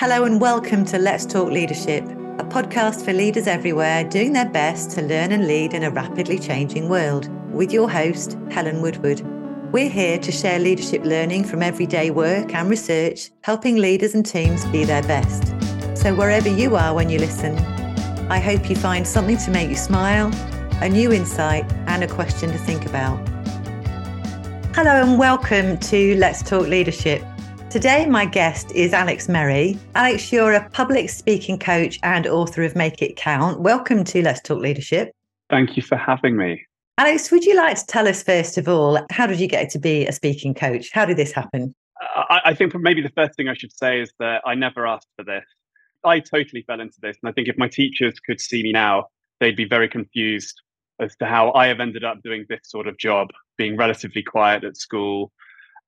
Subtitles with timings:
[0.00, 4.90] Hello and welcome to Let's Talk Leadership, a podcast for leaders everywhere doing their best
[4.90, 9.20] to learn and lead in a rapidly changing world, with your host, Helen Woodward.
[9.72, 14.66] We're here to share leadership learning from everyday work and research, helping leaders and teams
[14.66, 15.54] be their best.
[15.96, 17.56] So, wherever you are when you listen,
[18.28, 20.32] I hope you find something to make you smile,
[20.82, 23.16] a new insight, and a question to think about.
[24.74, 27.22] Hello and welcome to Let's Talk Leadership.
[27.74, 29.76] Today, my guest is Alex Merry.
[29.96, 33.62] Alex, you're a public speaking coach and author of Make It Count.
[33.62, 35.10] Welcome to Let's Talk Leadership.
[35.50, 36.64] Thank you for having me.
[36.98, 39.80] Alex, would you like to tell us, first of all, how did you get to
[39.80, 40.92] be a speaking coach?
[40.92, 41.74] How did this happen?
[42.00, 45.08] I, I think maybe the first thing I should say is that I never asked
[45.16, 45.44] for this.
[46.04, 47.16] I totally fell into this.
[47.24, 49.06] And I think if my teachers could see me now,
[49.40, 50.62] they'd be very confused
[51.00, 54.62] as to how I have ended up doing this sort of job, being relatively quiet
[54.62, 55.32] at school,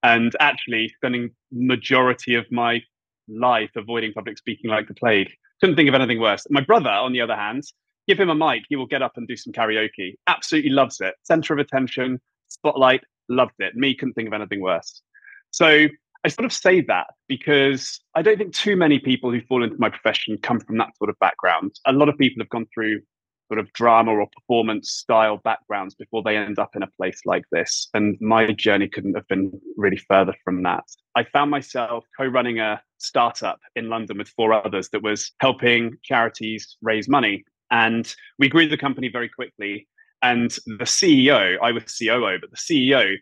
[0.06, 2.80] and actually spending majority of my
[3.28, 5.28] life avoiding public speaking like the plague.
[5.60, 6.46] Couldn't think of anything worse.
[6.48, 7.64] My brother, on the other hand,
[8.06, 10.14] give him a mic, he will get up and do some karaoke.
[10.28, 11.14] Absolutely loves it.
[11.24, 13.74] Center of attention, spotlight, loved it.
[13.74, 15.02] Me couldn't think of anything worse.
[15.50, 15.88] So
[16.24, 19.76] I sort of say that because I don't think too many people who fall into
[19.80, 21.72] my profession come from that sort of background.
[21.84, 23.00] A lot of people have gone through
[23.48, 27.44] sort of drama or performance style backgrounds before they end up in a place like
[27.52, 27.88] this.
[27.94, 30.84] And my journey couldn't have been really further from that.
[31.14, 35.96] I found myself co running a startup in London with four others that was helping
[36.02, 37.44] charities raise money.
[37.70, 39.88] And we grew the company very quickly.
[40.22, 43.16] And the CEO, I was COO, but the CEO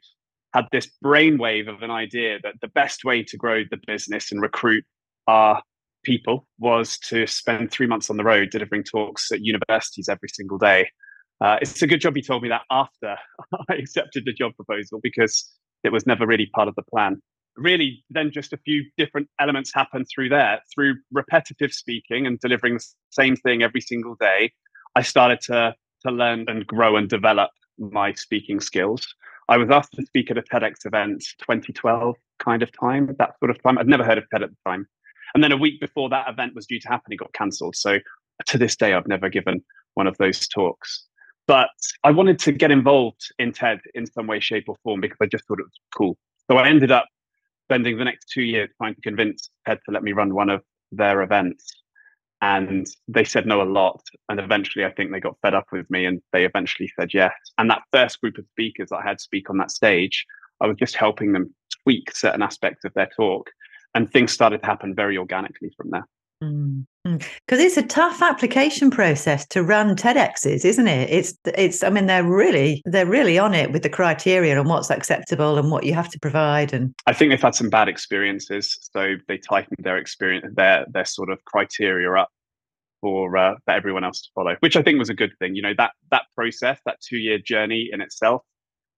[0.55, 4.41] had this brainwave of an idea that the best way to grow the business and
[4.41, 4.85] recruit
[5.27, 5.61] our
[6.05, 10.59] people was to spend three months on the road delivering talks at universities every single
[10.59, 10.89] day.
[11.41, 13.17] Uh, it's a good job he told me that after
[13.69, 15.51] I accepted the job proposal because
[15.83, 17.21] it was never really part of the plan.
[17.57, 20.61] Really, then just a few different elements happened through there.
[20.75, 24.53] Through repetitive speaking and delivering the same thing every single day,
[24.97, 25.75] I started to,
[26.05, 29.07] to learn and grow and develop my speaking skills.
[29.49, 33.51] I was asked to speak at a TEDx event 2012 kind of time, that sort
[33.51, 33.79] of time.
[33.79, 34.87] I'd never heard of TED at the time.
[35.35, 37.77] And then a week before that event was due to happen, it got cancelled.
[37.77, 37.99] So
[38.47, 39.63] to this day, I've never given
[39.95, 41.07] one of those talks.
[41.47, 41.71] But
[42.05, 45.27] I wanted to get involved in TED in some way, shape, or form because I
[45.27, 46.17] just thought it was cool.
[46.51, 47.07] So I ended up
[47.67, 50.63] spending the next two years trying to convince TED to let me run one of
[50.93, 51.71] their events.
[52.41, 54.03] And they said no a lot.
[54.29, 57.33] And eventually, I think they got fed up with me and they eventually said yes.
[57.59, 60.25] And that first group of speakers that I had speak on that stage,
[60.61, 63.51] I was just helping them tweak certain aspects of their talk
[63.95, 66.07] and things started to happen very organically from there.
[66.41, 67.25] Because mm, mm.
[67.51, 71.11] it's a tough application process to run TEDx's, isn't it?
[71.11, 71.83] It's it's.
[71.83, 75.71] I mean, they're really they're really on it with the criteria and what's acceptable and
[75.71, 76.73] what you have to provide.
[76.73, 81.05] And I think they've had some bad experiences, so they tightened their experience, their their
[81.05, 82.29] sort of criteria up
[83.01, 85.55] for uh, for everyone else to follow, which I think was a good thing.
[85.55, 88.43] You know that that process, that two year journey in itself,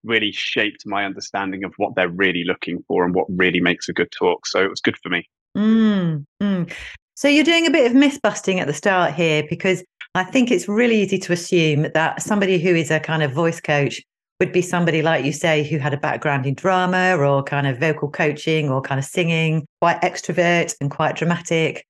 [0.07, 3.93] really shaped my understanding of what they're really looking for and what really makes a
[3.93, 4.47] good talk.
[4.47, 5.29] So it was good for me.
[5.57, 6.73] Mm, mm.
[7.15, 9.83] So you're doing a bit of myth busting at the start here because
[10.15, 13.61] I think it's really easy to assume that somebody who is a kind of voice
[13.61, 14.03] coach
[14.39, 17.79] would be somebody like you say who had a background in drama or kind of
[17.79, 21.85] vocal coaching or kind of singing, quite extrovert and quite dramatic.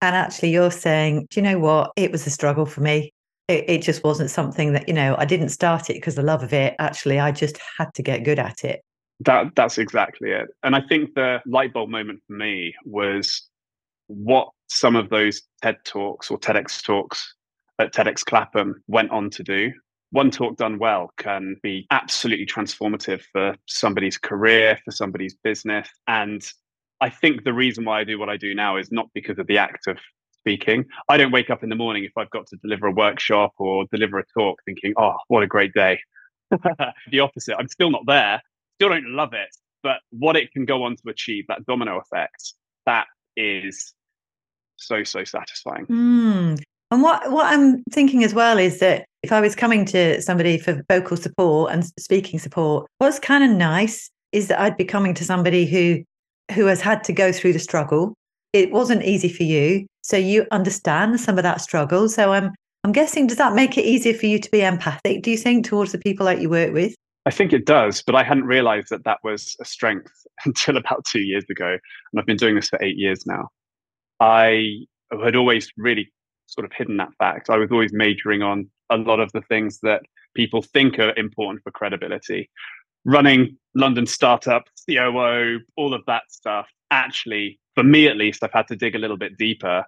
[0.00, 1.90] And actually, you're saying, do you know what?
[1.96, 3.12] It was a struggle for me
[3.48, 6.42] it, it just wasn't something that you know i didn't start it because the love
[6.42, 8.82] of it actually i just had to get good at it.
[9.20, 10.48] That that's exactly it.
[10.62, 13.48] And i think the light bulb moment for me was
[14.06, 17.34] what some of those ted talks or tedx talks
[17.78, 19.72] at tedx clapham went on to do.
[20.10, 25.88] One talk done well can be absolutely transformative for somebody's career for somebody's business.
[26.06, 26.42] And
[27.00, 29.46] I think the reason why I do what I do now is not because of
[29.46, 29.98] the act of
[30.48, 30.86] speaking.
[31.10, 33.84] I don't wake up in the morning if I've got to deliver a workshop or
[33.92, 36.00] deliver a talk thinking, oh, what a great day.
[37.10, 37.54] the opposite.
[37.58, 38.40] I'm still not there,
[38.76, 39.50] still don't love it,
[39.82, 42.54] but what it can go on to achieve, that domino effect,
[42.86, 43.06] that
[43.36, 43.92] is
[44.76, 45.84] so, so satisfying.
[45.86, 46.62] Mm.
[46.90, 50.56] And what, what I'm thinking as well is that if I was coming to somebody
[50.56, 55.12] for vocal support and speaking support, what's kind of nice is that I'd be coming
[55.14, 56.02] to somebody who
[56.54, 58.14] who has had to go through the struggle.
[58.52, 59.86] It wasn't easy for you.
[60.02, 62.08] So you understand some of that struggle.
[62.08, 62.52] So I'm
[62.84, 65.22] I'm guessing does that make it easier for you to be empathic?
[65.22, 66.94] Do you think towards the people that you work with?
[67.26, 70.12] I think it does, but I hadn't realized that that was a strength
[70.46, 73.48] until about two years ago, and I've been doing this for eight years now.
[74.20, 74.86] I
[75.22, 76.10] had always really
[76.46, 77.50] sort of hidden that fact.
[77.50, 80.02] I was always majoring on a lot of the things that
[80.34, 82.48] people think are important for credibility.
[83.04, 86.66] Running London startup, COO, all of that stuff.
[86.90, 89.84] Actually, for me at least, I've had to dig a little bit deeper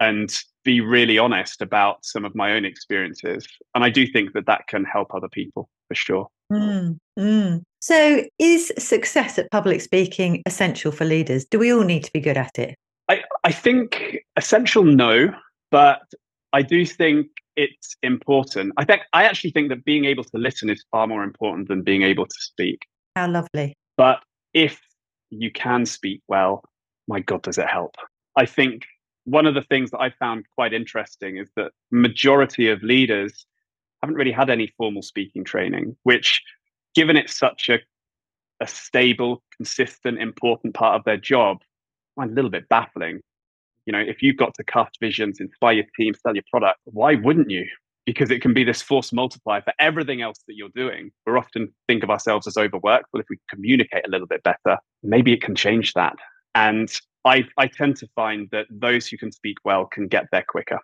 [0.00, 0.34] and
[0.64, 3.46] be really honest about some of my own experiences.
[3.74, 6.28] And I do think that that can help other people for sure.
[6.50, 7.62] Mm, mm.
[7.82, 11.44] So, is success at public speaking essential for leaders?
[11.44, 12.74] Do we all need to be good at it?
[13.10, 15.28] I, I think essential, no,
[15.70, 16.00] but
[16.54, 18.72] I do think it's important.
[18.78, 21.82] I think I actually think that being able to listen is far more important than
[21.82, 22.86] being able to speak.
[23.14, 23.74] How lovely.
[23.98, 24.22] But
[24.54, 24.80] if
[25.28, 26.62] you can speak well,
[27.08, 27.94] my God, does it help?
[28.36, 28.84] I think
[29.24, 33.46] one of the things that I found quite interesting is that majority of leaders
[34.02, 36.40] haven't really had any formal speaking training, which,
[36.94, 37.78] given it's such a,
[38.60, 41.58] a stable, consistent, important part of their job,
[42.16, 43.20] I find a little bit baffling.
[43.84, 47.14] You know, if you've got to cast visions, inspire your team, sell your product, why
[47.14, 47.66] wouldn't you?
[48.04, 51.10] Because it can be this force multiplier for everything else that you're doing.
[51.26, 53.06] We often think of ourselves as overworked.
[53.12, 56.16] Well, if we communicate a little bit better, maybe it can change that.
[56.56, 56.90] And
[57.26, 60.80] I, I tend to find that those who can speak well can get there quicker.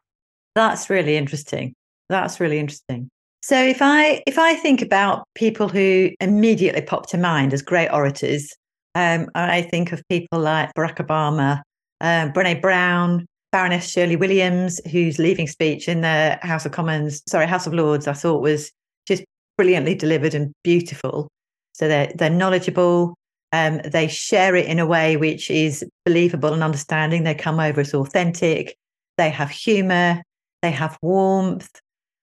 [0.55, 1.75] That's really interesting.
[2.11, 3.09] That's really interesting.
[3.43, 7.89] So if I if I think about people who immediately pop to mind as great
[7.89, 8.55] orators,
[8.95, 11.63] um, I think of people like Barack Obama,
[12.03, 17.47] uh, Brene Brown, Baroness Shirley Williams, whose leaving speech in the House of Commons, sorry,
[17.47, 18.71] House of Lords, I thought was
[19.07, 19.25] just
[19.57, 21.29] brilliantly delivered and beautiful.
[21.73, 23.15] So they're they're knowledgeable,
[23.53, 27.25] um, they share it in a way which is believable and understanding.
[27.25, 28.77] They come over as authentic.
[29.19, 30.23] They have humor.
[30.63, 31.69] They have warmth.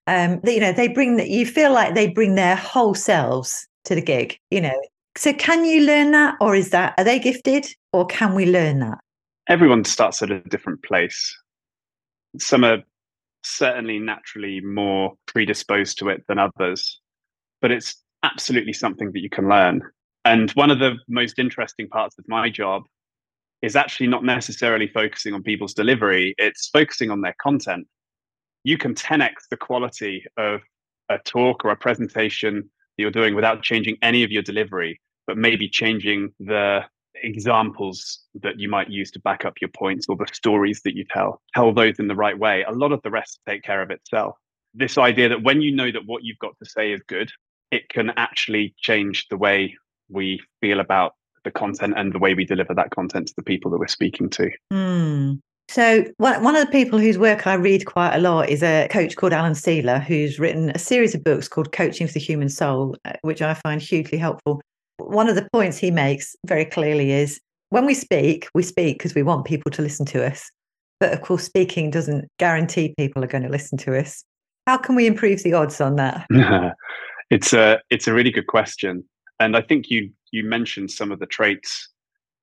[0.07, 1.29] Um, they, you know, they bring that.
[1.29, 4.37] You feel like they bring their whole selves to the gig.
[4.49, 4.81] You know,
[5.15, 8.79] so can you learn that, or is that are they gifted, or can we learn
[8.79, 8.97] that?
[9.47, 11.37] Everyone starts at a different place.
[12.37, 12.79] Some are
[13.43, 16.99] certainly naturally more predisposed to it than others,
[17.61, 19.81] but it's absolutely something that you can learn.
[20.25, 22.83] And one of the most interesting parts of my job
[23.61, 27.87] is actually not necessarily focusing on people's delivery, it's focusing on their content.
[28.63, 30.61] You can 10x the quality of
[31.09, 35.37] a talk or a presentation that you're doing without changing any of your delivery, but
[35.37, 36.81] maybe changing the
[37.23, 41.03] examples that you might use to back up your points or the stories that you
[41.11, 41.41] tell.
[41.55, 42.63] Tell those in the right way.
[42.63, 44.35] A lot of the rest take care of itself.
[44.73, 47.31] This idea that when you know that what you've got to say is good,
[47.71, 49.75] it can actually change the way
[50.09, 51.13] we feel about
[51.43, 54.29] the content and the way we deliver that content to the people that we're speaking
[54.29, 54.49] to.
[54.71, 55.39] Mm.
[55.69, 58.87] So one, one of the people whose work I read quite a lot is a
[58.89, 62.49] coach called Alan Sieler, who's written a series of books called Coaching for the Human
[62.49, 64.61] Soul, uh, which I find hugely helpful.
[64.97, 67.39] One of the points he makes very clearly is
[67.69, 70.49] when we speak, we speak because we want people to listen to us.
[70.99, 74.23] But of course, speaking doesn't guarantee people are going to listen to us.
[74.65, 76.25] How can we improve the odds on that?
[77.29, 79.03] it's a it's a really good question.
[79.39, 81.89] And I think you you mentioned some of the traits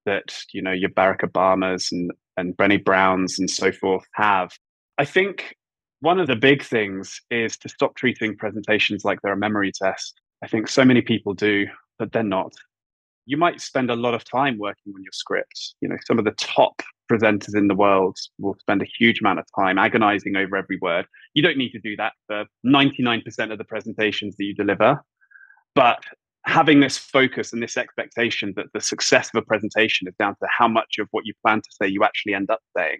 [0.04, 4.52] that you know your Barack Obamas and and Brené Browns and so forth have.
[4.98, 5.56] I think
[6.00, 10.20] one of the big things is to stop treating presentations like they're a memory test.
[10.42, 11.66] I think so many people do,
[11.98, 12.52] but they're not.
[13.24, 15.74] You might spend a lot of time working on your scripts.
[15.80, 19.38] You know, some of the top presenters in the world will spend a huge amount
[19.38, 21.06] of time agonizing over every word.
[21.34, 25.02] You don't need to do that for 99% of the presentations that you deliver.
[25.74, 26.04] But
[26.46, 30.46] having this focus and this expectation that the success of a presentation is down to
[30.48, 32.98] how much of what you plan to say you actually end up saying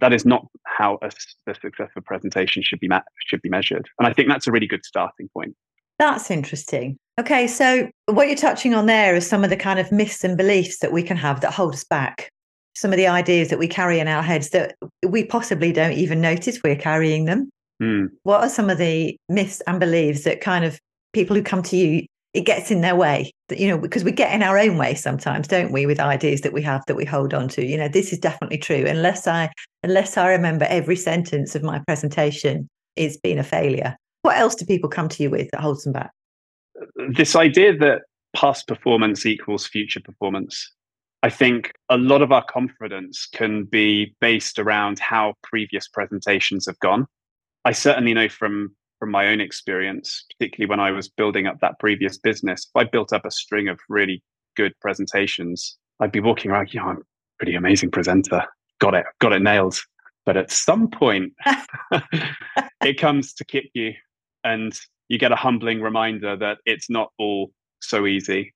[0.00, 1.10] that is not how a,
[1.46, 2.88] the success of a presentation should be
[3.26, 3.88] should be measured.
[3.98, 5.54] And i think that's a really good starting point.
[5.98, 6.98] That's interesting.
[7.18, 10.36] Okay so what you're touching on there is some of the kind of myths and
[10.36, 12.28] beliefs that we can have that hold us back.
[12.74, 14.76] Some of the ideas that we carry in our heads that
[15.06, 17.50] we possibly don't even notice we're carrying them.
[17.80, 18.08] Mm.
[18.24, 20.80] what are some of the myths and beliefs that kind of
[21.12, 22.04] people who come to you
[22.38, 25.48] it gets in their way you know because we get in our own way sometimes
[25.48, 27.64] don't we with ideas that we have that we hold on to.
[27.64, 28.84] You know this is definitely true.
[28.86, 29.50] Unless i
[29.82, 33.96] unless i remember every sentence of my presentation it's been a failure.
[34.22, 36.10] What else do people come to you with that holds them back?
[37.16, 38.02] This idea that
[38.36, 40.72] past performance equals future performance.
[41.22, 46.78] I think a lot of our confidence can be based around how previous presentations have
[46.78, 47.06] gone.
[47.64, 51.78] I certainly know from from my own experience, particularly when I was building up that
[51.78, 54.22] previous business, if I built up a string of really
[54.56, 57.02] good presentations, I'd be walking around, you know, I'm a
[57.38, 58.44] pretty amazing presenter.
[58.80, 59.78] Got it, got it nailed.
[60.26, 61.32] But at some point,
[62.82, 63.94] it comes to kick you,
[64.44, 64.78] and
[65.08, 67.50] you get a humbling reminder that it's not all
[67.80, 68.54] so easy.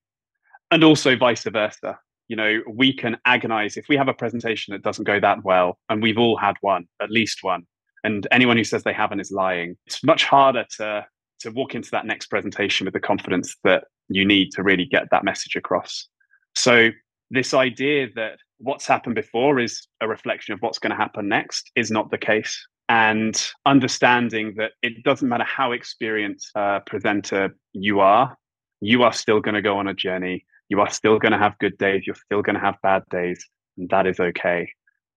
[0.70, 1.98] And also vice versa.
[2.28, 5.78] You know, we can agonize if we have a presentation that doesn't go that well,
[5.88, 7.64] and we've all had one, at least one
[8.04, 9.76] and anyone who says they haven't is lying.
[9.86, 11.06] It's much harder to
[11.42, 15.08] to walk into that next presentation with the confidence that you need to really get
[15.10, 16.08] that message across.
[16.54, 16.90] So
[17.30, 21.70] this idea that what's happened before is a reflection of what's going to happen next
[21.74, 22.64] is not the case.
[22.88, 28.36] And understanding that it doesn't matter how experienced a presenter you are,
[28.80, 30.44] you are still going to go on a journey.
[30.68, 32.02] You are still going to have good days.
[32.06, 33.44] You're still going to have bad days.
[33.78, 34.68] And that is okay.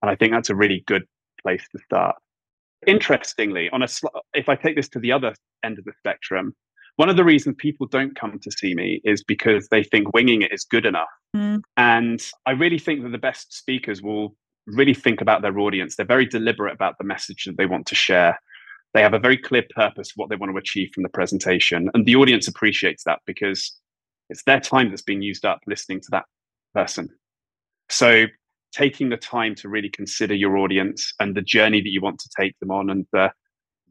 [0.02, 1.04] And I think that's a really good
[1.42, 2.16] place to start.
[2.88, 6.54] Interestingly, on a sl- if I take this to the other end of the spectrum,
[6.98, 10.42] one of the reasons people don't come to see me is because they think winging
[10.42, 11.10] it is good enough.
[11.36, 11.62] Mm.
[11.78, 14.36] And I really think that the best speakers will
[14.68, 15.96] really think about their audience.
[15.96, 18.40] They're very deliberate about the message that they want to share.
[18.94, 21.90] They have a very clear purpose what they want to achieve from the presentation.
[21.94, 23.78] And the audience appreciates that because
[24.30, 26.26] it's their time that's being used up listening to that
[26.74, 27.10] person.
[27.90, 28.26] So
[28.76, 32.30] taking the time to really consider your audience and the journey that you want to
[32.38, 33.32] take them on and the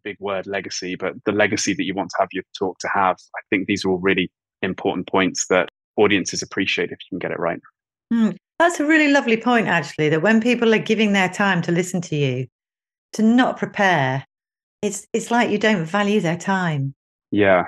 [0.05, 3.17] big word legacy, but the legacy that you want to have your talk to have.
[3.35, 7.31] I think these are all really important points that audiences appreciate if you can get
[7.31, 7.59] it right.
[8.13, 11.73] Mm, that's a really lovely point, actually, that when people are giving their time to
[11.73, 12.47] listen to you,
[13.15, 14.27] to not prepare,
[14.83, 16.95] it's it's like you don't value their time.
[17.31, 17.65] Yeah.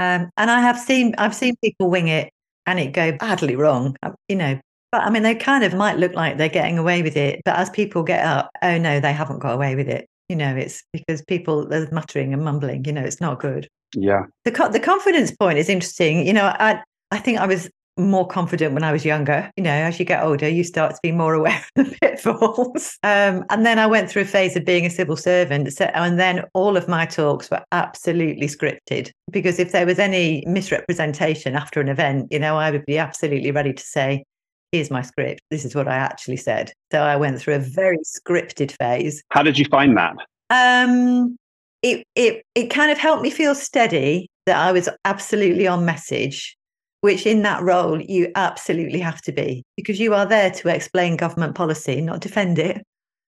[0.00, 2.32] Um, and I have seen I've seen people wing it
[2.66, 3.96] and it go badly wrong.
[4.02, 4.58] Uh, you know,
[4.90, 7.56] but I mean, they kind of might look like they're getting away with it, but
[7.56, 10.06] as people get up, oh no, they haven't got away with it.
[10.28, 12.84] You know, it's because people are muttering and mumbling.
[12.84, 13.68] You know, it's not good.
[13.94, 14.24] Yeah.
[14.44, 16.26] The the confidence point is interesting.
[16.26, 19.50] You know, I I think I was more confident when I was younger.
[19.56, 22.98] You know, as you get older, you start to be more aware of the pitfalls.
[23.02, 25.72] Um, and then I went through a phase of being a civil servant.
[25.72, 30.44] So, and then all of my talks were absolutely scripted because if there was any
[30.46, 34.24] misrepresentation after an event, you know, I would be absolutely ready to say,
[34.72, 35.40] here's my script.
[35.50, 36.72] This is what I actually said.
[36.92, 39.22] So I went through a very scripted phase.
[39.30, 40.16] How did you find that?
[40.50, 41.36] Um,
[41.82, 46.56] it, it, it kind of helped me feel steady that I was absolutely on message
[47.00, 51.16] which in that role you absolutely have to be because you are there to explain
[51.16, 52.82] government policy, not defend it,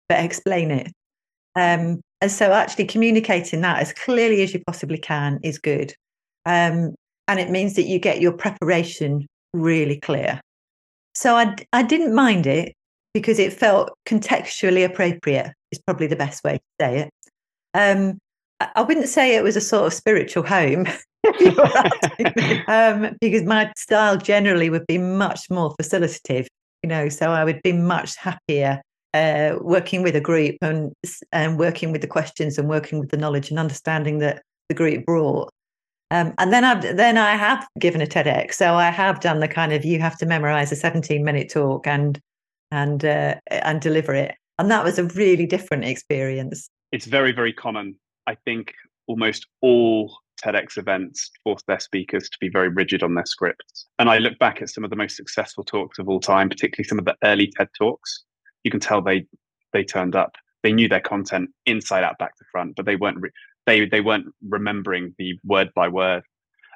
[0.09, 0.89] but explain it.
[1.57, 5.95] Um, and so actually communicating that as clearly as you possibly can is good.
[6.47, 6.95] Um,
[7.29, 10.41] and it means that you get your preparation really clear.
[11.15, 12.75] So I, I didn't mind it
[13.15, 17.11] because it felt contextually appropriate, is probably the best way to say it.
[17.75, 18.19] Um,
[18.61, 20.87] I wouldn't say it was a sort of spiritual home
[22.69, 26.47] um, because my style generally would be much more facilitative,
[26.83, 28.81] you know, so I would be much happier
[29.13, 30.93] uh, working with a group and
[31.33, 35.05] and working with the questions and working with the knowledge and understanding that the group
[35.05, 35.51] brought.
[36.11, 39.49] Um, and then I've then I have given a TEDx, so I have done the
[39.49, 42.21] kind of you have to memorize a 17 minute talk and
[42.73, 46.69] and uh, and deliver it, and that was a really different experience.
[46.91, 47.95] It's very very common.
[48.27, 48.75] I think
[49.07, 53.87] almost all TEDx events force their speakers to be very rigid on their scripts.
[53.99, 56.89] And I look back at some of the most successful talks of all time, particularly
[56.89, 58.25] some of the early TED talks.
[58.65, 59.27] You can tell they
[59.73, 60.35] they turned up.
[60.63, 63.31] They knew their content inside out, back to front, but they weren't re-
[63.71, 66.23] they they weren't remembering the word by word.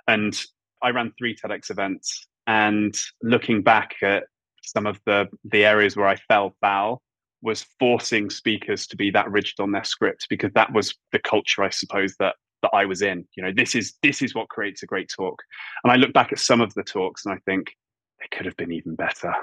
[0.06, 0.40] And
[0.82, 4.24] I ran three TEDx events, and looking back at
[4.62, 7.02] some of the the areas where I fell foul
[7.42, 11.62] was forcing speakers to be that rigid on their script because that was the culture,
[11.62, 13.26] I suppose, that that I was in.
[13.36, 15.42] You know, this is this is what creates a great talk.
[15.82, 17.74] And I look back at some of the talks and I think
[18.20, 19.34] they could have been even better.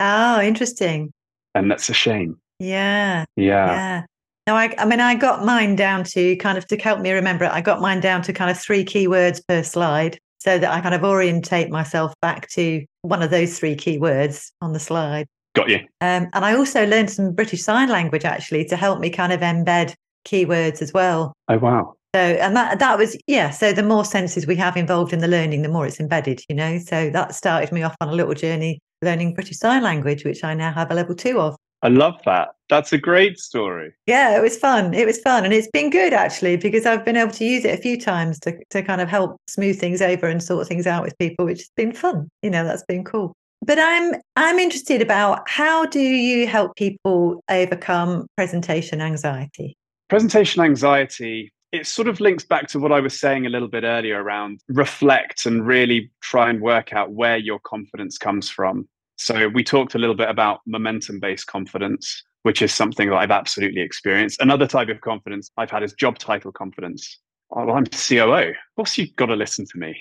[0.00, 1.12] Oh, interesting.
[1.54, 2.40] And that's a shame.
[2.58, 3.24] Yeah.
[3.36, 3.66] Yeah.
[3.66, 4.02] Yeah.
[4.50, 7.44] No, I, I mean, I got mine down to kind of to help me remember
[7.44, 7.52] it.
[7.52, 10.92] I got mine down to kind of three keywords per slide so that I kind
[10.92, 15.28] of orientate myself back to one of those three keywords on the slide.
[15.54, 15.76] Got you.
[16.00, 19.38] Um, and I also learned some British Sign Language actually to help me kind of
[19.38, 19.94] embed
[20.26, 21.32] keywords as well.
[21.46, 21.94] Oh, wow.
[22.16, 23.50] So, and that that was yeah.
[23.50, 26.42] So the more senses we have involved in the learning, the more it's embedded.
[26.48, 30.24] You know, so that started me off on a little journey learning British Sign Language,
[30.24, 31.54] which I now have a level two of.
[31.82, 32.50] I love that.
[32.68, 33.92] That's a great story.
[34.06, 34.94] Yeah, it was fun.
[34.94, 37.78] It was fun, and it's been good actually because I've been able to use it
[37.78, 41.02] a few times to to kind of help smooth things over and sort things out
[41.02, 42.28] with people, which has been fun.
[42.42, 43.32] You know, that's been cool.
[43.62, 49.74] But I'm I'm interested about how do you help people overcome presentation anxiety?
[50.08, 53.84] Presentation anxiety it sort of links back to what I was saying a little bit
[53.84, 58.88] earlier around reflect and really try and work out where your confidence comes from.
[59.20, 63.30] So we talked a little bit about momentum based confidence, which is something that I've
[63.30, 64.40] absolutely experienced.
[64.40, 67.18] Another type of confidence I've had is job title confidence.
[67.50, 68.50] Oh, well, I'm COO.
[68.50, 69.94] Of course, you've got to listen to me.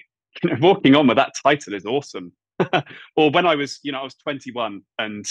[0.43, 2.31] You know, walking on with that title is awesome.
[3.17, 5.25] or when I was, you know, I was 21 and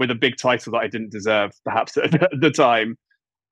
[0.00, 2.96] with a big title that I didn't deserve, perhaps at the time,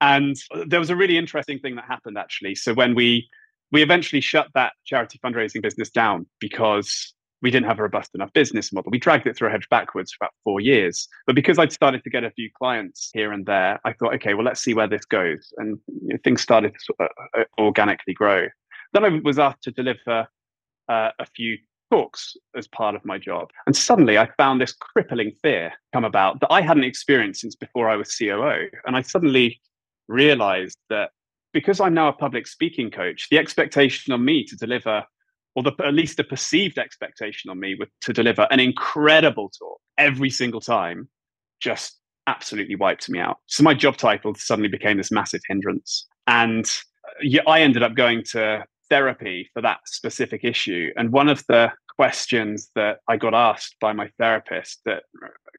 [0.00, 0.34] and
[0.66, 2.56] there was a really interesting thing that happened actually.
[2.56, 3.28] So when we
[3.72, 8.32] we eventually shut that charity fundraising business down because we didn't have a robust enough
[8.32, 8.90] business model.
[8.90, 11.06] We dragged it through a hedge backwards for about four years.
[11.26, 14.34] But because I'd started to get a few clients here and there, I thought, okay,
[14.34, 15.52] well, let's see where this goes.
[15.58, 18.48] And you know, things started to sort of, uh, organically grow.
[18.92, 20.26] Then I was asked to deliver
[20.88, 21.58] uh, a few
[21.90, 23.50] talks as part of my job.
[23.66, 27.88] And suddenly I found this crippling fear come about that I hadn't experienced since before
[27.88, 28.68] I was COO.
[28.86, 29.60] And I suddenly
[30.08, 31.10] realized that
[31.52, 35.04] because I'm now a public speaking coach, the expectation on me to deliver
[35.56, 40.30] or the, at least the perceived expectation on me to deliver an incredible talk every
[40.30, 41.08] single time
[41.60, 43.38] just absolutely wiped me out.
[43.46, 46.06] So my job title suddenly became this massive hindrance.
[46.26, 46.70] And
[47.24, 50.90] uh, I ended up going to therapy for that specific issue.
[50.96, 55.04] And one of the questions that I got asked by my therapist that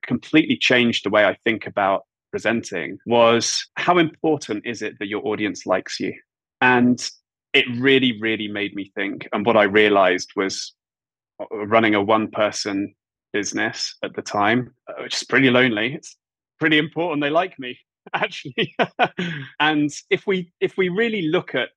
[0.05, 5.25] completely changed the way I think about presenting was how important is it that your
[5.25, 6.13] audience likes you?
[6.61, 7.03] And
[7.57, 9.27] it really, really made me think.
[9.33, 10.73] And what I realized was
[11.41, 12.93] uh, running a one person
[13.33, 15.93] business at the time, uh, which is pretty lonely.
[15.93, 16.15] It's
[16.59, 17.77] pretty important they like me
[18.13, 18.75] actually
[19.59, 21.69] and if we if we really look at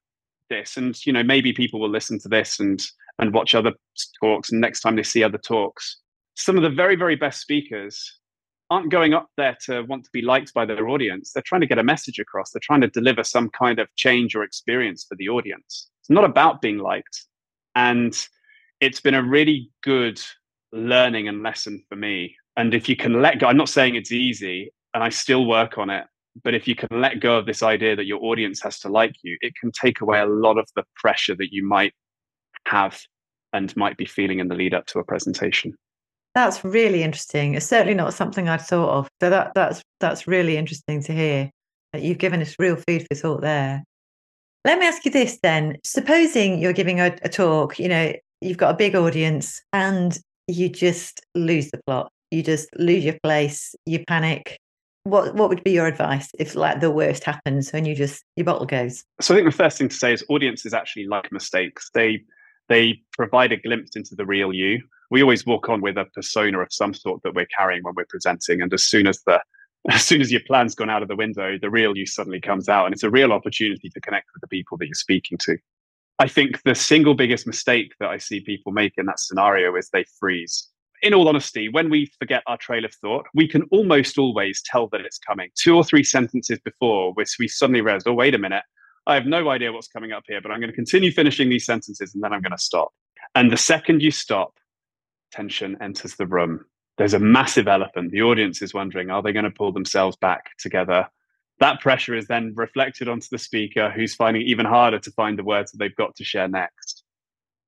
[0.48, 2.82] this and you know maybe people will listen to this and
[3.18, 3.72] and watch other
[4.20, 5.98] talks and next time they see other talks
[6.36, 8.19] some of the very very best speakers
[8.70, 11.32] aren't going up there to want to be liked by their audience.
[11.32, 12.50] They're trying to get a message across.
[12.50, 15.90] They're trying to deliver some kind of change or experience for the audience.
[16.02, 17.26] It's not about being liked.
[17.74, 18.16] And
[18.80, 20.20] it's been a really good
[20.72, 22.36] learning and lesson for me.
[22.56, 25.78] And if you can let go, I'm not saying it's easy and I still work
[25.78, 26.04] on it,
[26.44, 29.14] but if you can let go of this idea that your audience has to like
[29.22, 31.92] you, it can take away a lot of the pressure that you might
[32.66, 33.00] have
[33.52, 35.74] and might be feeling in the lead up to a presentation.
[36.34, 37.54] That's really interesting.
[37.54, 39.08] It's certainly not something I'd thought of.
[39.20, 41.50] So that that's that's really interesting to hear.
[41.92, 43.82] That you've given us real food for thought there.
[44.64, 45.78] Let me ask you this then.
[45.82, 50.68] Supposing you're giving a, a talk, you know, you've got a big audience and you
[50.68, 52.12] just lose the plot.
[52.30, 54.56] You just lose your place, you panic.
[55.04, 58.44] What what would be your advice if like the worst happens and you just your
[58.44, 59.02] bottle goes?
[59.20, 61.90] So I think the first thing to say is audiences actually like mistakes.
[61.92, 62.22] They
[62.70, 64.80] they provide a glimpse into the real you
[65.10, 68.06] we always walk on with a persona of some sort that we're carrying when we're
[68.08, 68.62] presenting.
[68.62, 69.40] And as soon as the
[69.90, 72.68] as soon as your plan's gone out of the window, the real you suddenly comes
[72.68, 75.56] out, and it's a real opportunity to connect with the people that you're speaking to.
[76.18, 79.88] I think the single biggest mistake that I see people make in that scenario is
[79.88, 80.68] they freeze.
[81.02, 84.86] In all honesty, when we forget our trail of thought, we can almost always tell
[84.88, 85.48] that it's coming.
[85.54, 88.64] Two or three sentences before, which we suddenly realize, oh, wait a minute,
[89.06, 91.64] I have no idea what's coming up here, but I'm going to continue finishing these
[91.64, 92.92] sentences and then I'm going to stop.
[93.34, 94.54] And the second you stop,
[95.32, 96.64] tension enters the room.
[96.98, 98.10] There's a massive elephant.
[98.10, 101.08] The audience is wondering, are they going to pull themselves back together?
[101.60, 105.38] That pressure is then reflected onto the speaker, who's finding it even harder to find
[105.38, 107.04] the words that they've got to share next.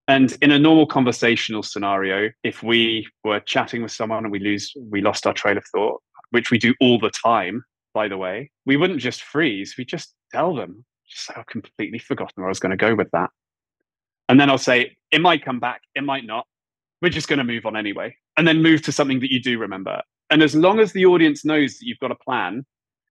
[0.09, 4.73] And in a normal conversational scenario, if we were chatting with someone and we lose,
[4.77, 7.64] we lost our trail of thought, which we do all the time,
[7.95, 9.75] by the way, we wouldn't just freeze.
[9.79, 13.11] We just tell them, just I've completely forgotten where I was going to go with
[13.12, 13.31] that.
[14.29, 16.46] And then I'll say, it might come back, it might not.
[17.01, 18.16] We're just going to move on anyway.
[18.37, 20.01] And then move to something that you do remember.
[20.31, 22.64] And as long as the audience knows that you've got a plan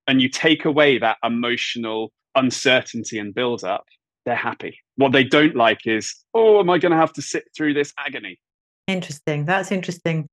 [0.08, 3.86] and you take away that emotional uncertainty and build up
[4.26, 4.78] they're happy.
[4.96, 7.94] What they don't like is oh am i going to have to sit through this
[7.98, 8.40] agony?
[8.88, 9.46] Interesting.
[9.46, 10.28] That's interesting.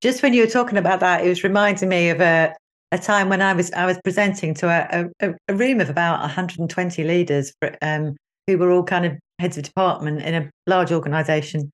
[0.00, 2.54] Just when you were talking about that it was reminding me of a,
[2.92, 6.20] a time when i was i was presenting to a, a, a room of about
[6.20, 7.52] 120 leaders
[7.82, 11.70] um, who were all kind of heads of department in a large organization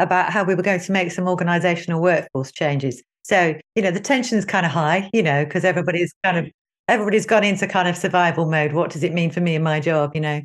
[0.00, 3.02] about how we were going to make some organizational workforce changes.
[3.24, 6.50] So, you know, the tension's kind of high, you know, because everybody's kind of
[6.86, 8.72] everybody's gone into kind of survival mode.
[8.72, 10.36] What does it mean for me and my job, you know?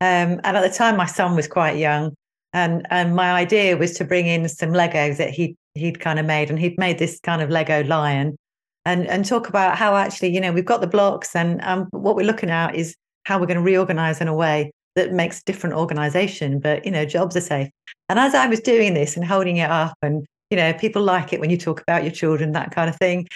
[0.00, 2.14] Um, and at the time, my son was quite young,
[2.52, 6.26] and and my idea was to bring in some Legos that he he'd kind of
[6.26, 8.36] made, and he'd made this kind of Lego lion,
[8.84, 12.16] and and talk about how actually, you know, we've got the blocks, and um, what
[12.16, 12.94] we're looking at is
[13.24, 17.04] how we're going to reorganize in a way that makes different organization, but you know,
[17.04, 17.68] jobs are safe.
[18.08, 21.32] And as I was doing this and holding it up, and you know, people like
[21.32, 23.26] it when you talk about your children, that kind of thing.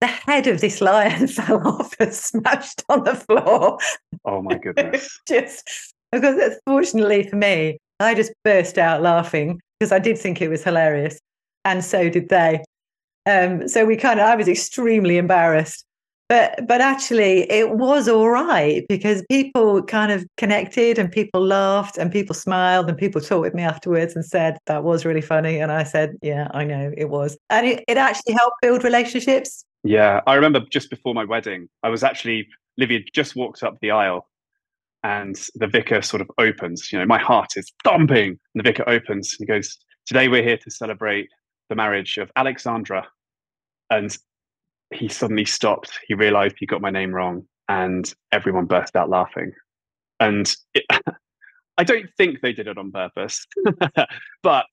[0.00, 3.78] The head of this lion fell off and smashed on the floor.
[4.24, 5.20] Oh my goodness!
[5.28, 10.48] just because, fortunately for me, I just burst out laughing because I did think it
[10.48, 11.18] was hilarious,
[11.64, 12.62] and so did they.
[13.26, 15.84] Um, so we kind of, I was extremely embarrassed.
[16.28, 21.98] But but actually it was all right because people kind of connected and people laughed
[21.98, 25.58] and people smiled and people talked with me afterwards and said that was really funny.
[25.58, 27.36] And i said yeah i know it was.
[27.50, 29.66] And it, it actually helped build relationships.
[29.82, 33.90] Yeah i remember just before my wedding i was actually livia just walked up the
[33.90, 34.26] aisle
[35.02, 38.30] and the vicar sort of opens you know my heart is thumping.
[38.30, 41.28] And the vicar opens and he goes today we're here to celebrate
[41.68, 43.06] the marriage of Alexandra.
[43.90, 44.16] And
[44.92, 45.98] he suddenly stopped.
[46.06, 49.52] He realized he got my name wrong, and everyone burst out laughing.
[50.20, 50.84] And it,
[51.78, 53.44] I don't think they did it on purpose,
[54.42, 54.66] but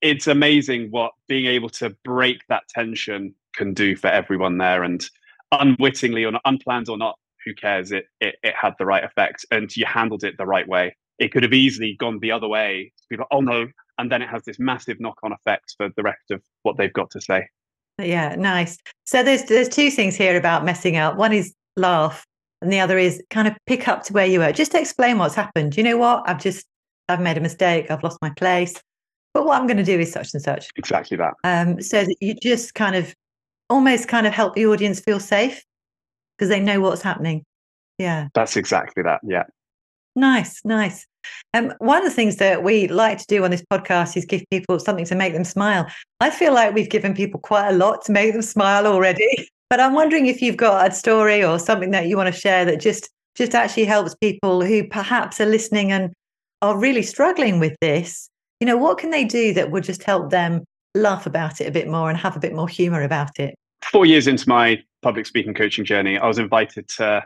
[0.00, 4.82] it's amazing what being able to break that tension can do for everyone there.
[4.82, 5.06] And
[5.52, 7.92] unwittingly or not, unplanned or not, who cares?
[7.92, 10.96] It, it it had the right effect, and you handled it the right way.
[11.18, 12.92] It could have easily gone the other way.
[13.08, 16.42] People, oh no, and then it has this massive knock-on effect for the rest of
[16.62, 17.48] what they've got to say.
[17.98, 18.76] Yeah, nice.
[19.04, 21.16] So there's there's two things here about messing up.
[21.16, 22.26] One is laugh,
[22.60, 24.52] and the other is kind of pick up to where you were.
[24.52, 25.76] Just to explain what's happened.
[25.76, 26.28] You know what?
[26.28, 26.66] I've just
[27.08, 27.90] I've made a mistake.
[27.90, 28.74] I've lost my place.
[29.32, 30.68] But what I'm going to do is such and such.
[30.76, 31.34] Exactly that.
[31.44, 33.14] Um, so that you just kind of
[33.68, 35.62] almost kind of help the audience feel safe
[36.36, 37.44] because they know what's happening.
[37.98, 38.28] Yeah.
[38.34, 39.20] That's exactly that.
[39.22, 39.44] Yeah.
[40.14, 41.06] Nice, nice.
[41.54, 44.42] Um, one of the things that we like to do on this podcast is give
[44.50, 45.86] people something to make them smile.
[46.20, 49.48] I feel like we've given people quite a lot to make them smile already.
[49.68, 52.64] But I'm wondering if you've got a story or something that you want to share
[52.66, 56.12] that just just actually helps people who perhaps are listening and
[56.62, 58.28] are really struggling with this.
[58.60, 61.70] You know, what can they do that would just help them laugh about it a
[61.70, 63.54] bit more and have a bit more humor about it?
[63.82, 67.24] Four years into my public speaking coaching journey, I was invited to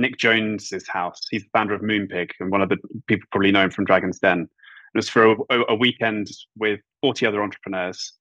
[0.00, 1.20] Nick Jones's house.
[1.30, 4.18] He's the founder of Moonpig and one of the people probably know him from Dragon's
[4.18, 4.48] Den.
[4.94, 8.14] It was for a, a weekend with 40 other entrepreneurs.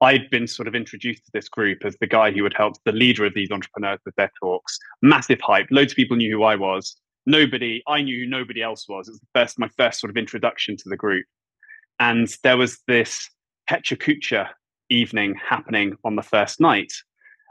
[0.00, 2.92] I'd been sort of introduced to this group as the guy who would help the
[2.92, 4.78] leader of these entrepreneurs with their talks.
[5.02, 5.66] Massive hype.
[5.70, 6.96] Loads of people knew who I was.
[7.26, 9.08] Nobody, I knew who nobody else was.
[9.08, 11.26] It was the first, my first sort of introduction to the group.
[12.00, 13.28] And there was this
[13.68, 14.48] Pecha Kucha
[14.88, 16.92] evening happening on the first night.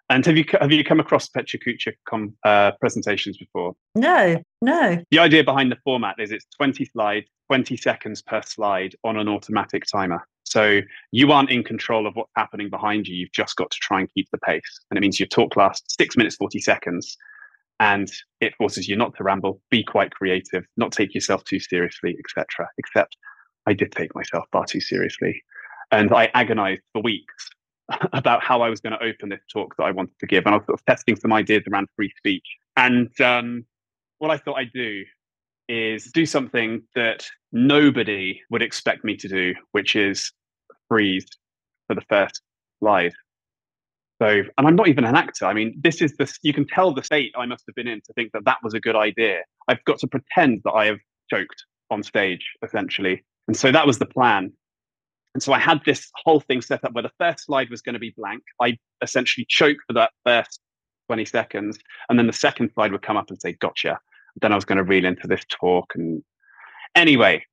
[0.10, 3.76] And have you have you come across Pecha Kucha com, uh, presentations before?
[3.96, 5.04] No, no.
[5.12, 9.28] The idea behind the format is it's 20 slides, 20 seconds per slide on an
[9.28, 10.26] automatic timer.
[10.46, 10.80] So
[11.12, 13.16] you aren't in control of what's happening behind you.
[13.16, 14.80] You've just got to try and keep the pace.
[14.90, 17.18] And it means your talk lasts six minutes, 40 seconds.
[17.82, 22.16] And it forces you not to ramble, be quite creative, not take yourself too seriously,
[22.18, 22.70] etc.
[22.78, 23.18] Except
[23.68, 25.44] I did take myself far too seriously.
[25.92, 27.50] And I agonized for weeks
[28.14, 30.46] about how I was going to open this talk that I wanted to give.
[30.46, 32.46] And I was sort of testing some ideas around free speech.
[32.76, 33.66] And um,
[34.20, 35.04] what I thought I'd do
[35.70, 40.32] is do something that nobody would expect me to do, which is
[40.88, 41.26] freeze
[41.88, 42.42] for the first
[42.80, 43.14] slide.
[44.22, 45.46] So, and I'm not even an actor.
[45.46, 48.02] I mean, this is the, you can tell the state I must have been in
[48.06, 49.42] to think that that was a good idea.
[49.68, 53.24] I've got to pretend that I have choked on stage, essentially.
[53.48, 54.52] And so that was the plan.
[55.38, 57.94] And so I had this whole thing set up where the first slide was going
[57.94, 58.42] to be blank.
[58.60, 60.60] I essentially choke for that first
[61.10, 61.78] 20 seconds.
[62.10, 64.00] And then the second slide would come up and say, gotcha.
[64.42, 65.94] Then I was going to reel into this talk.
[65.94, 66.24] And
[66.96, 67.46] anyway,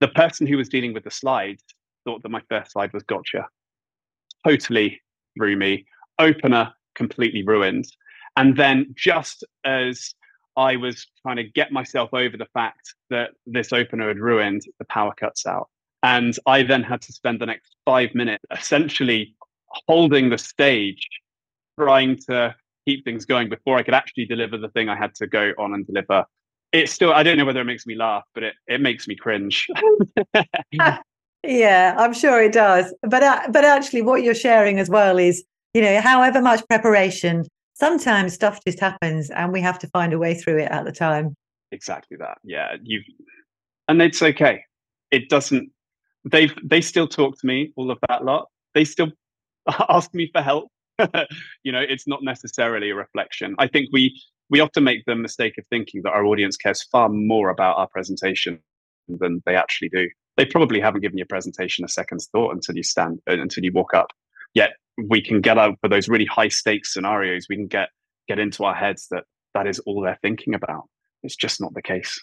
[0.00, 1.62] the person who was dealing with the slides
[2.04, 3.46] thought that my first slide was gotcha.
[4.46, 5.00] Totally
[5.38, 5.86] threw me.
[6.18, 7.86] Opener completely ruined.
[8.36, 10.12] And then just as
[10.58, 14.84] I was trying to get myself over the fact that this opener had ruined, the
[14.90, 15.70] power cuts out.
[16.02, 19.34] And I then had to spend the next five minutes essentially
[19.68, 21.08] holding the stage,
[21.78, 22.54] trying to
[22.86, 25.74] keep things going before I could actually deliver the thing I had to go on
[25.74, 26.24] and deliver.
[26.72, 29.16] It's still, I don't know whether it makes me laugh, but it, it makes me
[29.16, 29.66] cringe.
[31.42, 32.94] yeah, I'm sure it does.
[33.02, 37.44] But, uh, but actually, what you're sharing as well is, you know, however much preparation,
[37.74, 40.92] sometimes stuff just happens and we have to find a way through it at the
[40.92, 41.34] time.
[41.72, 42.38] Exactly that.
[42.44, 42.76] Yeah.
[42.82, 43.04] You've,
[43.88, 44.64] and it's okay.
[45.10, 45.70] It doesn't
[46.30, 48.48] they they still talk to me all of that lot.
[48.74, 49.12] They still
[49.88, 50.70] ask me for help.
[51.62, 53.54] You know it's not necessarily a reflection.
[53.58, 57.08] I think we we often make the mistake of thinking that our audience cares far
[57.08, 58.60] more about our presentation
[59.08, 60.08] than they actually do.
[60.36, 63.72] They probably haven't given your presentation a second's thought until you stand uh, until you
[63.72, 64.12] walk up.
[64.54, 64.70] Yet
[65.08, 67.46] we can get out for those really high stakes scenarios.
[67.48, 67.88] We can get
[68.28, 70.84] get into our heads that that is all they're thinking about.
[71.22, 72.18] It's just not the case.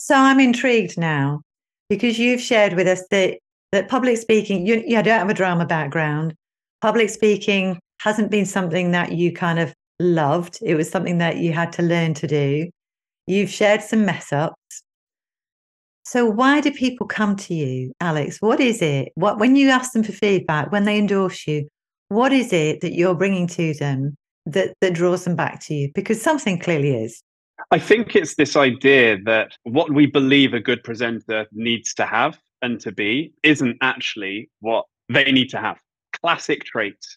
[0.00, 1.42] So i'm intrigued now
[1.88, 3.38] because you've shared with us that
[3.72, 6.34] that public speaking, you, you don't have a drama background.
[6.80, 10.58] Public speaking hasn't been something that you kind of loved.
[10.62, 12.70] It was something that you had to learn to do.
[13.26, 14.82] You've shared some mess ups.
[16.04, 18.38] So why do people come to you, Alex?
[18.40, 19.10] What is it?
[19.16, 21.68] What when you ask them for feedback, when they endorse you,
[22.08, 25.90] what is it that you're bringing to them that that draws them back to you?
[25.94, 27.22] Because something clearly is.
[27.70, 32.38] I think it's this idea that what we believe a good presenter needs to have
[32.62, 35.78] and to be isn't actually what they need to have.
[36.20, 37.16] Classic traits.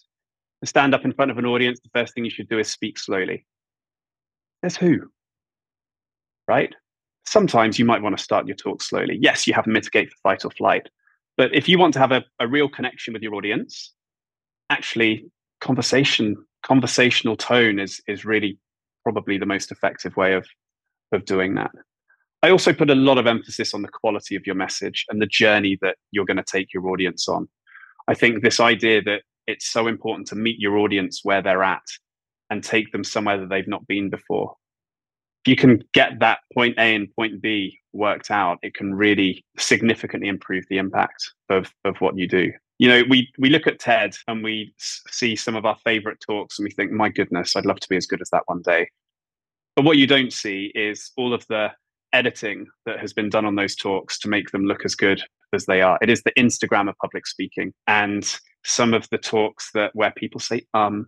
[0.62, 2.70] To stand up in front of an audience, the first thing you should do is
[2.70, 3.46] speak slowly.
[4.62, 5.10] There's who?
[6.48, 6.74] Right?
[7.26, 9.18] Sometimes you might want to start your talk slowly.
[9.20, 10.90] Yes, you have to mitigate for fight or flight,
[11.38, 13.94] But if you want to have a, a real connection with your audience,
[14.70, 15.26] actually
[15.62, 18.58] conversation conversational tone is is really
[19.04, 20.48] probably the most effective way of
[21.12, 21.72] of doing that.
[22.44, 25.28] I also put a lot of emphasis on the quality of your message and the
[25.28, 27.48] journey that you're going to take your audience on.
[28.08, 31.84] I think this idea that it's so important to meet your audience where they're at
[32.50, 34.56] and take them somewhere that they've not been before.
[35.46, 39.44] If you can get that point A and point B worked out, it can really
[39.58, 42.52] significantly improve the impact of, of what you do.
[42.82, 46.58] You know, we, we look at TED and we see some of our favorite talks
[46.58, 48.90] and we think, my goodness, I'd love to be as good as that one day.
[49.76, 51.70] But what you don't see is all of the
[52.12, 55.22] editing that has been done on those talks to make them look as good
[55.54, 56.00] as they are.
[56.02, 57.72] It is the Instagram of public speaking.
[57.86, 58.28] And
[58.66, 61.06] some of the talks that where people say um,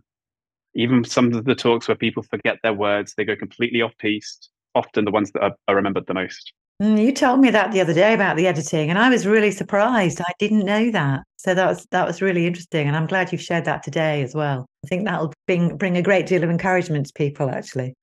[0.75, 4.47] even some of the talks where people forget their words, they go completely off piece,
[4.75, 6.53] often the ones that are, are remembered the most.
[6.81, 9.51] Mm, you told me that the other day about the editing, and I was really
[9.51, 10.19] surprised.
[10.21, 13.41] I didn't know that, so that was that was really interesting, and I'm glad you've
[13.41, 14.65] shared that today as well.
[14.85, 17.95] I think that'll bring bring a great deal of encouragement to people, actually.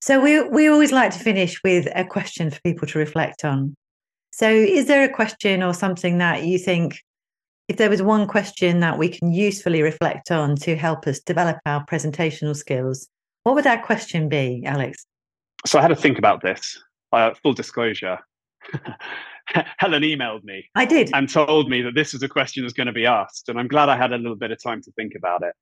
[0.00, 3.74] So we we always like to finish with a question for people to reflect on.
[4.30, 6.98] So, is there a question or something that you think,
[7.68, 11.58] if there was one question that we can usefully reflect on to help us develop
[11.66, 13.06] our presentational skills,
[13.42, 15.04] what would that question be, Alex?
[15.66, 16.82] So, I had to think about this.
[17.12, 18.18] Uh, full disclosure.
[19.78, 20.64] Helen emailed me.
[20.74, 21.10] I did.
[21.14, 23.48] And told me that this is a question that's going to be asked.
[23.48, 25.54] And I'm glad I had a little bit of time to think about it.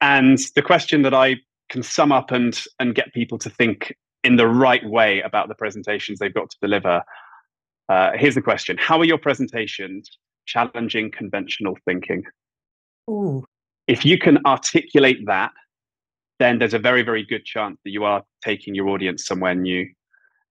[0.00, 1.36] And the question that I
[1.68, 5.54] can sum up and and get people to think in the right way about the
[5.54, 7.02] presentations they've got to deliver.
[7.88, 10.10] Uh, here's the question: How are your presentations
[10.46, 12.24] challenging conventional thinking?
[13.08, 13.44] Ooh.
[13.86, 15.52] If you can articulate that,
[16.38, 19.88] then there's a very, very good chance that you are taking your audience somewhere new.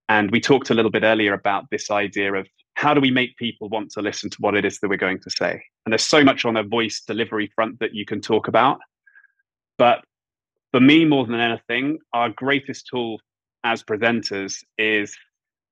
[0.07, 2.47] And we talked a little bit earlier about this idea of
[2.79, 5.19] how do we make people want to listen to what it is that we're going
[5.19, 5.61] to say?
[5.85, 8.79] And there's so much on a voice delivery front that you can talk about.
[9.77, 10.05] But
[10.71, 13.19] for me, more than anything, our greatest tool
[13.65, 15.13] as presenters is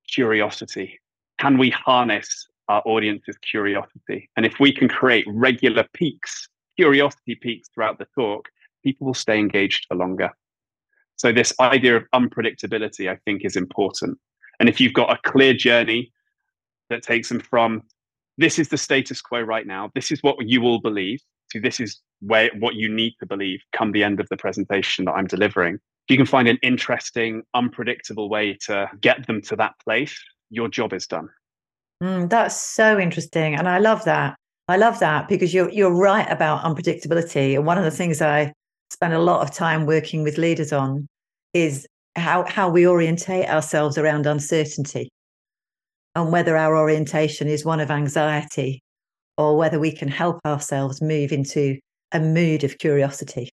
[0.06, 1.00] curiosity.
[1.38, 4.28] Can we harness our audience's curiosity?
[4.36, 8.50] And if we can create regular peaks, curiosity peaks throughout the talk,
[8.84, 10.28] people will stay engaged for longer.
[11.16, 14.18] So, this idea of unpredictability, I think, is important.
[14.60, 16.12] And if you've got a clear journey
[16.90, 17.82] that takes them from
[18.38, 21.20] this is the status quo right now, this is what you all believe,
[21.50, 25.04] to this is where what you need to believe come the end of the presentation
[25.04, 25.74] that I'm delivering.
[25.74, 30.18] If you can find an interesting, unpredictable way to get them to that place,
[30.50, 31.28] your job is done.
[32.02, 33.54] Mm, that's so interesting.
[33.54, 34.36] And I love that.
[34.68, 37.56] I love that because you're you're right about unpredictability.
[37.56, 38.52] And one of the things I
[38.90, 41.06] spend a lot of time working with leaders on
[41.54, 45.08] is how how we orientate ourselves around uncertainty
[46.22, 48.82] and whether our orientation is one of anxiety
[49.36, 51.78] or whether we can help ourselves move into
[52.12, 53.48] a mood of curiosity.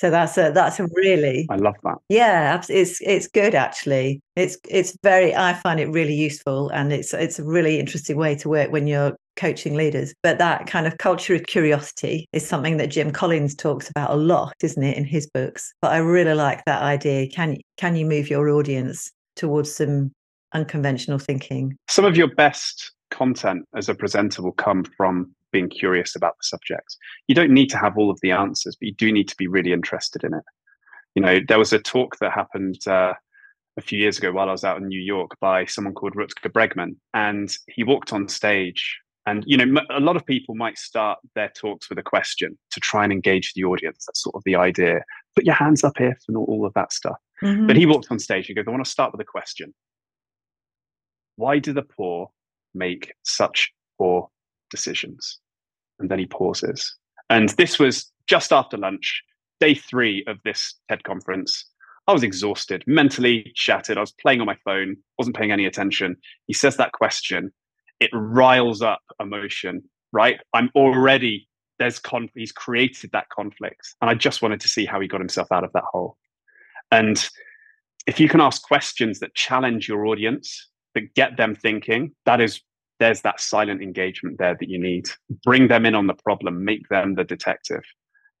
[0.00, 1.98] So that's a that's a really I love that.
[2.08, 4.22] Yeah, it's it's good actually.
[4.34, 8.34] It's it's very I find it really useful and it's it's a really interesting way
[8.36, 10.14] to work when you're coaching leaders.
[10.22, 14.16] But that kind of culture of curiosity is something that Jim Collins talks about a
[14.16, 15.74] lot, isn't it, in his books?
[15.82, 17.28] But I really like that idea.
[17.28, 20.12] Can can you move your audience towards some
[20.54, 21.76] unconventional thinking?
[21.88, 26.44] Some of your best content as a presenter will come from being curious about the
[26.44, 26.96] subject.
[27.26, 29.48] You don't need to have all of the answers, but you do need to be
[29.48, 30.44] really interested in it.
[31.14, 33.14] You know, there was a talk that happened uh,
[33.76, 36.50] a few years ago while I was out in New York by someone called Rutger
[36.50, 38.98] Bregman, and he walked on stage.
[39.26, 42.80] And you know, a lot of people might start their talks with a question to
[42.80, 44.06] try and engage the audience.
[44.06, 45.02] That's sort of the idea.
[45.34, 47.18] Put your hands up if and all of that stuff.
[47.42, 47.66] Mm-hmm.
[47.66, 49.74] But he walked on stage and goes, "I want to start with a question.
[51.40, 52.30] Why do the poor
[52.74, 54.28] make such poor
[54.70, 55.38] decisions.
[55.98, 56.96] And then he pauses.
[57.28, 59.22] And this was just after lunch,
[59.60, 61.66] day three of this TED conference.
[62.06, 63.98] I was exhausted, mentally shattered.
[63.98, 66.16] I was playing on my phone, wasn't paying any attention.
[66.46, 67.52] He says that question.
[68.00, 70.40] It riles up emotion, right?
[70.54, 71.46] I'm already,
[71.78, 73.94] there's con- he's created that conflict.
[74.00, 76.16] And I just wanted to see how he got himself out of that hole.
[76.90, 77.28] And
[78.06, 82.60] if you can ask questions that challenge your audience, that get them thinking, that is
[82.98, 85.06] there's that silent engagement there that you need.
[85.42, 87.82] Bring them in on the problem, make them the detective,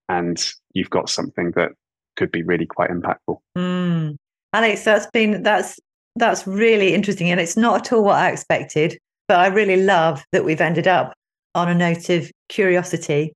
[0.08, 1.72] and you've got something that
[2.16, 3.38] could be really quite impactful.
[3.56, 4.16] Mm.
[4.52, 5.78] Alex, that's been that's
[6.16, 8.98] that's really interesting, and it's not at all what I expected.
[9.26, 11.14] But I really love that we've ended up
[11.54, 13.32] on a note of curiosity,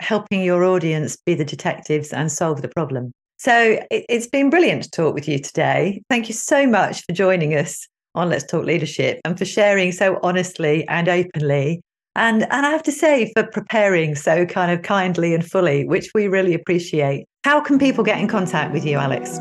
[0.00, 3.12] helping your audience be the detectives and solve the problem.
[3.38, 6.02] So it, it's been brilliant to talk with you today.
[6.10, 10.18] Thank you so much for joining us on Let's Talk Leadership and for sharing so
[10.22, 11.80] honestly and openly
[12.16, 16.10] And, and I have to say, for preparing so kind of kindly and fully, which
[16.14, 17.26] we really appreciate.
[17.44, 19.38] How can people get in contact with you, Alex?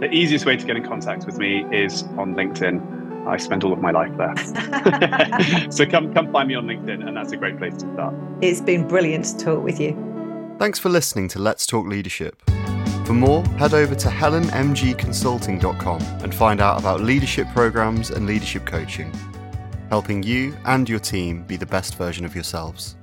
[0.00, 3.26] The easiest way to get in contact with me is on LinkedIn.
[3.26, 5.70] I spend all of my life there.
[5.70, 8.14] so come come find me on LinkedIn, and that's a great place to start.
[8.40, 9.96] It's been brilliant to talk with you.
[10.58, 12.42] Thanks for listening to Let's Talk Leadership.
[13.12, 19.12] For more, head over to helenmgconsulting.com and find out about leadership programs and leadership coaching,
[19.90, 22.96] helping you and your team be the best version of yourselves.